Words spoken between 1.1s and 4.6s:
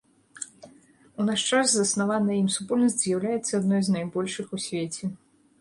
У наш час заснаваная ім супольнасць з'яўляецца адной з найбольшых